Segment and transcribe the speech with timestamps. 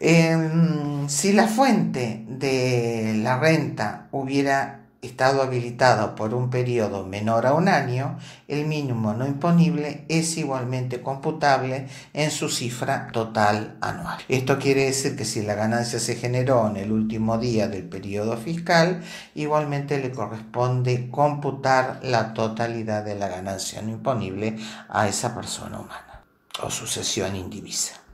[0.00, 7.54] Em, si la fuente de la renta hubiera estado habilitado por un periodo menor a
[7.54, 14.18] un año, el mínimo no imponible es igualmente computable en su cifra total anual.
[14.28, 18.36] Esto quiere decir que si la ganancia se generó en el último día del periodo
[18.36, 19.02] fiscal,
[19.34, 24.56] igualmente le corresponde computar la totalidad de la ganancia no imponible
[24.88, 26.22] a esa persona humana
[26.62, 28.07] o sucesión indivisa.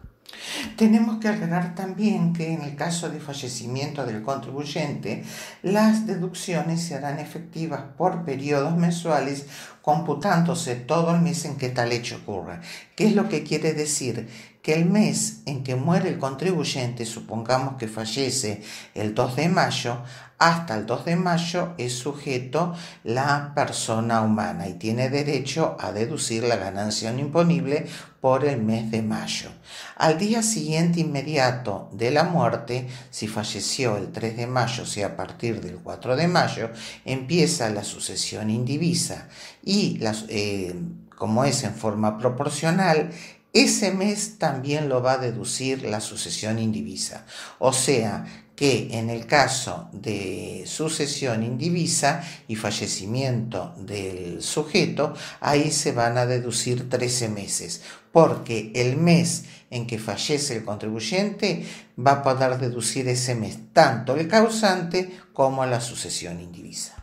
[0.76, 5.24] Tenemos que aclarar también que en el caso de fallecimiento del contribuyente,
[5.62, 9.46] las deducciones se harán efectivas por periodos mensuales
[9.82, 12.60] computándose todo el mes en que tal hecho ocurra.
[12.96, 14.28] ¿Qué es lo que quiere decir?
[14.64, 18.62] Que el mes en que muere el contribuyente, supongamos que fallece
[18.94, 19.98] el 2 de mayo,
[20.38, 22.74] hasta el 2 de mayo es sujeto
[23.04, 27.86] la persona humana y tiene derecho a deducir la ganancia no imponible
[28.20, 29.50] por el mes de mayo.
[29.96, 35.08] Al día siguiente inmediato de la muerte, si falleció el 3 de mayo, o sea,
[35.08, 36.70] a partir del 4 de mayo,
[37.04, 39.28] empieza la sucesión indivisa
[39.62, 40.74] y eh,
[41.16, 43.10] como es en forma proporcional,
[43.54, 47.24] ese mes también lo va a deducir la sucesión indivisa.
[47.60, 55.92] O sea, que en el caso de sucesión indivisa y fallecimiento del sujeto, ahí se
[55.92, 57.82] van a deducir 13 meses,
[58.12, 61.64] porque el mes en que fallece el contribuyente
[61.98, 66.94] va a poder deducir ese mes tanto el causante como la sucesión indivisa.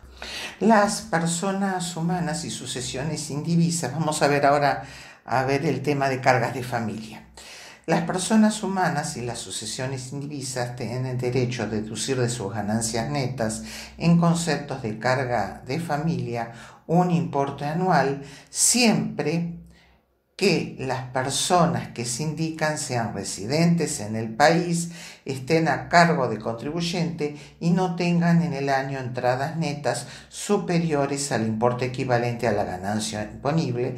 [0.60, 4.84] Las personas humanas y sucesiones indivisas, vamos a ver ahora
[5.24, 7.26] a ver el tema de cargas de familia.
[7.84, 13.64] Las personas humanas y las sucesiones indivisas tienen derecho a deducir de sus ganancias netas
[13.98, 16.52] en conceptos de carga de familia
[16.86, 19.58] un importe anual siempre
[20.36, 24.90] que las personas que se indican sean residentes en el país,
[25.24, 31.46] estén a cargo de contribuyente y no tengan en el año entradas netas superiores al
[31.46, 33.96] importe equivalente a la ganancia imponible,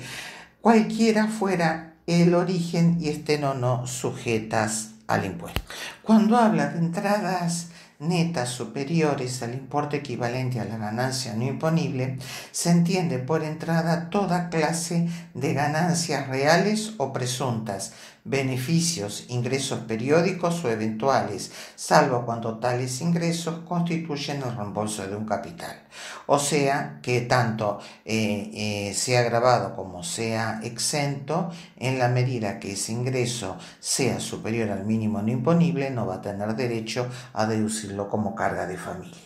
[0.65, 5.61] cualquiera fuera el origen y estén o no sujetas al impuesto.
[6.03, 12.17] Cuando habla de entradas netas superiores al importe equivalente a la ganancia no imponible,
[12.51, 17.93] se entiende por entrada toda clase de ganancias reales o presuntas,
[18.25, 25.84] beneficios, ingresos periódicos o eventuales, salvo cuando tales ingresos constituyen el reembolso de un capital.
[26.27, 32.73] O sea que tanto eh, eh, sea grabado como sea exento, en la medida que
[32.73, 38.09] ese ingreso sea superior al mínimo no imponible, no va a tener derecho a deducirlo
[38.09, 39.21] como carga de familia.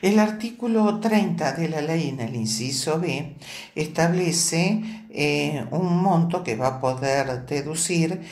[0.00, 3.34] El artículo 30 de la ley en el inciso B
[3.74, 4.80] establece
[5.10, 8.22] eh, un monto que va a poder deducir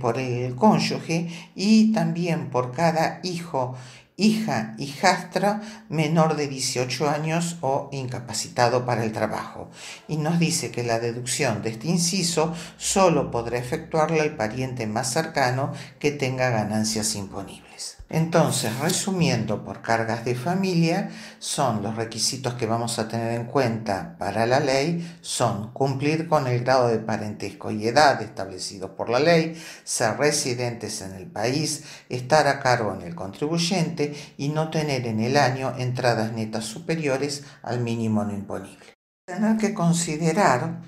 [0.00, 3.76] por el cónyuge y también por cada hijo
[4.16, 9.70] hija, hijastra menor de 18 años o incapacitado para el trabajo.
[10.08, 15.12] Y nos dice que la deducción de este inciso solo podrá efectuarla el pariente más
[15.12, 17.96] cercano que tenga ganancias imponibles.
[18.08, 21.10] Entonces, resumiendo por cargas de familia,
[21.40, 26.46] son los requisitos que vamos a tener en cuenta para la ley, son cumplir con
[26.46, 31.82] el grado de parentesco y edad establecido por la ley, ser residentes en el país,
[32.08, 34.05] estar a cargo en el contribuyente
[34.36, 38.96] y no tener en el año entradas netas superiores al mínimo no imponible.
[39.26, 40.80] Tener que considerar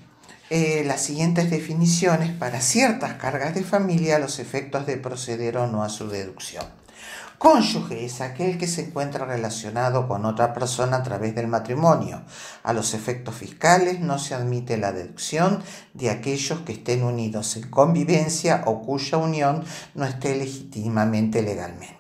[0.51, 5.83] eh, las siguientes definiciones para ciertas cargas de familia los efectos de proceder o no
[5.83, 6.65] a su deducción.
[7.39, 12.23] Cónyuge es aquel que se encuentra relacionado con otra persona a través del matrimonio.
[12.65, 15.63] A los efectos fiscales no se admite la deducción
[15.95, 19.63] de aquellos que estén unidos en convivencia o cuya unión
[19.95, 21.98] no esté legítimamente legalmente.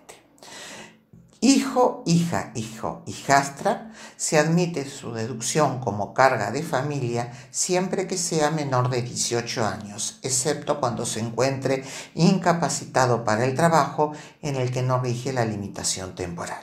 [1.41, 8.51] Hijo, hija, hijo, hijastra, se admite su deducción como carga de familia siempre que sea
[8.51, 11.85] menor de 18 años, excepto cuando se encuentre
[12.17, 14.11] incapacitado para el trabajo
[14.43, 16.59] en el que no rige la limitación temporal.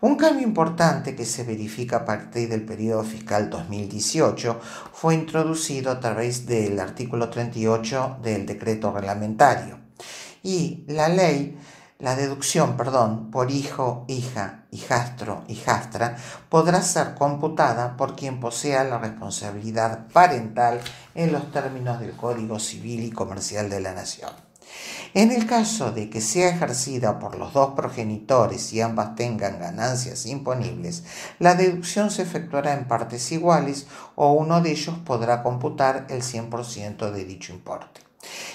[0.00, 4.60] Un cambio importante que se verifica a partir del periodo fiscal 2018
[4.92, 9.80] fue introducido a través del artículo 38 del decreto reglamentario
[10.44, 11.58] y la ley
[11.98, 16.16] la deducción, perdón, por hijo, hija, hijastro, hijastra
[16.50, 20.80] podrá ser computada por quien posea la responsabilidad parental
[21.14, 24.30] en los términos del Código Civil y Comercial de la Nación.
[25.14, 30.26] En el caso de que sea ejercida por los dos progenitores y ambas tengan ganancias
[30.26, 31.04] imponibles,
[31.38, 37.10] la deducción se efectuará en partes iguales o uno de ellos podrá computar el 100%
[37.10, 38.05] de dicho importe.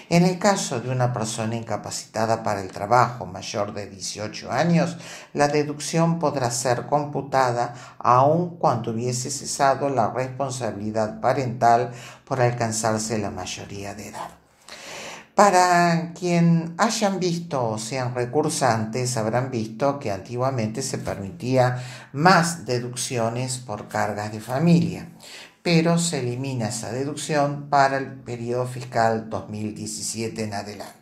[0.10, 4.98] En el caso de una persona incapacitada para el trabajo mayor de 18 años,
[5.34, 11.92] la deducción podrá ser computada aun cuando hubiese cesado la responsabilidad parental
[12.26, 14.30] por alcanzarse la mayoría de edad.
[15.36, 21.82] Para quien hayan visto o sean recursantes, habrán visto que antiguamente se permitía
[22.12, 25.08] más deducciones por cargas de familia
[25.63, 30.96] pero se elimina esa deducción para el periodo fiscal 2017 en adelante.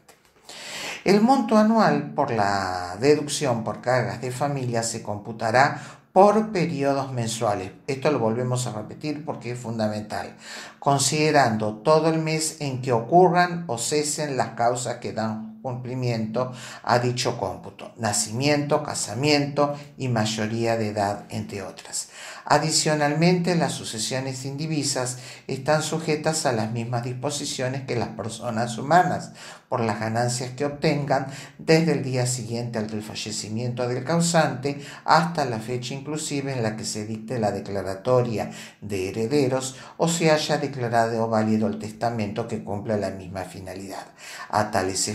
[1.06, 7.71] El monto anual por la deducción por cargas de familia se computará por periodos mensuales.
[7.88, 10.35] Esto lo volvemos a repetir porque es fundamental,
[10.79, 16.51] considerando todo el mes en que ocurran o cesen las causas que dan cumplimiento
[16.83, 22.09] a dicho cómputo, nacimiento, casamiento y mayoría de edad, entre otras.
[22.45, 29.33] Adicionalmente, las sucesiones indivisas están sujetas a las mismas disposiciones que las personas humanas
[29.69, 31.27] por las ganancias que obtengan
[31.59, 36.75] desde el día siguiente al del fallecimiento del causante hasta la fecha inclusive en la
[36.75, 38.50] que se dicte la declaratoria
[38.81, 44.07] de herederos o se haya declarado válido el testamento que cumpla la misma finalidad.
[44.50, 45.07] A tales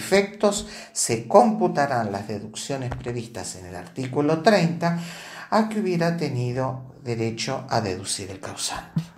[0.92, 4.98] se computarán las deducciones previstas en el artículo 30
[5.50, 9.13] a que hubiera tenido derecho a deducir el causante.